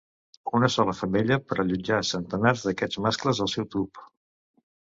Una 0.59 0.69
sola 0.75 0.95
femella 0.99 1.37
pot 1.51 1.61
allotjar 1.65 1.99
centenars 2.13 2.65
d'aquests 2.65 3.03
mascles 3.09 3.43
al 3.47 3.55
seu 3.57 3.73
tub. 3.77 4.05